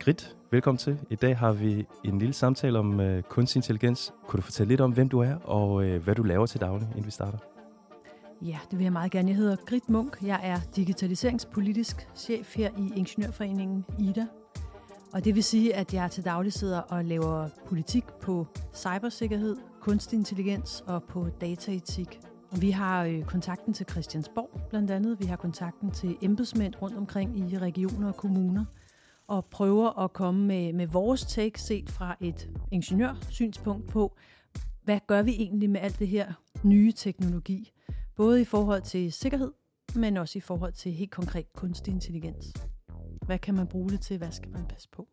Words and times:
Grit, 0.00 0.36
velkommen 0.50 0.78
til. 0.78 0.98
I 1.10 1.14
dag 1.14 1.38
har 1.38 1.52
vi 1.52 1.86
en 2.04 2.18
lille 2.18 2.32
samtale 2.32 2.78
om 2.78 3.00
øh, 3.00 3.22
kunstig 3.22 3.58
intelligens. 3.58 4.12
Kunne 4.26 4.38
du 4.38 4.42
fortælle 4.42 4.68
lidt 4.68 4.80
om, 4.80 4.92
hvem 4.92 5.08
du 5.08 5.18
er 5.18 5.34
og 5.34 5.84
øh, 5.84 6.02
hvad 6.02 6.14
du 6.14 6.22
laver 6.22 6.46
til 6.46 6.60
daglig, 6.60 6.88
inden 6.90 7.06
vi 7.06 7.10
starter? 7.10 7.38
Ja, 8.42 8.58
det 8.70 8.78
vil 8.78 8.84
jeg 8.84 8.92
meget 8.92 9.12
gerne. 9.12 9.28
Jeg 9.28 9.36
hedder 9.36 9.56
Grit 9.66 9.88
Munk. 9.88 10.18
Jeg 10.22 10.40
er 10.42 10.56
digitaliseringspolitisk 10.76 12.08
chef 12.14 12.56
her 12.56 12.70
i 12.78 12.92
Ingeniørforeningen 12.96 13.84
IDA. 13.98 14.26
Og 15.12 15.24
det 15.24 15.34
vil 15.34 15.44
sige, 15.44 15.74
at 15.74 15.94
jeg 15.94 16.10
til 16.10 16.24
daglig 16.24 16.52
sidder 16.52 16.80
og 16.80 17.04
laver 17.04 17.48
politik 17.68 18.04
på 18.22 18.46
cybersikkerhed, 18.74 19.56
kunstig 19.80 20.16
intelligens 20.16 20.84
og 20.86 21.02
på 21.02 21.28
dataetik. 21.40 22.20
Vi 22.60 22.70
har 22.70 23.04
øh, 23.04 23.24
kontakten 23.24 23.72
til 23.72 23.86
Christiansborg 23.90 24.60
blandt 24.70 24.90
andet. 24.90 25.20
Vi 25.20 25.24
har 25.24 25.36
kontakten 25.36 25.90
til 25.90 26.16
embedsmænd 26.22 26.74
rundt 26.82 26.96
omkring 26.96 27.52
i 27.52 27.58
regioner 27.58 28.08
og 28.08 28.16
kommuner 28.16 28.64
og 29.30 29.44
prøver 29.44 29.98
at 29.98 30.12
komme 30.12 30.46
med, 30.46 30.72
med 30.72 30.86
vores 30.86 31.26
take 31.26 31.60
set 31.60 31.90
fra 31.90 32.16
et 32.20 32.50
ingeniørsynspunkt 32.70 33.88
på, 33.88 34.16
hvad 34.82 35.00
gør 35.06 35.22
vi 35.22 35.30
egentlig 35.32 35.70
med 35.70 35.80
alt 35.80 35.98
det 35.98 36.08
her 36.08 36.32
nye 36.64 36.92
teknologi? 36.92 37.70
Både 38.16 38.40
i 38.40 38.44
forhold 38.44 38.82
til 38.82 39.12
sikkerhed, 39.12 39.52
men 39.94 40.16
også 40.16 40.38
i 40.38 40.40
forhold 40.40 40.72
til 40.72 40.92
helt 40.92 41.10
konkret 41.10 41.52
kunstig 41.52 41.92
intelligens. 41.92 42.54
Hvad 43.26 43.38
kan 43.38 43.54
man 43.54 43.66
bruge 43.66 43.90
det 43.90 44.00
til? 44.00 44.18
Hvad 44.18 44.30
skal 44.30 44.50
man 44.50 44.66
passe 44.66 44.88
på? 44.88 45.08